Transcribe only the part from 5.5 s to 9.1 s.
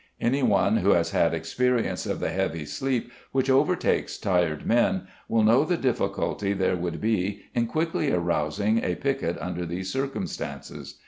the difficulty there would be in quickly rousing a